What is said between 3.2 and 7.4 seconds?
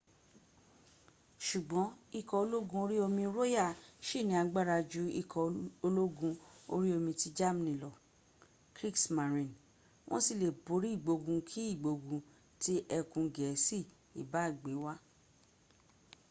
royal ṣì ní agbára ju ikọ̀ ológun orí omi ti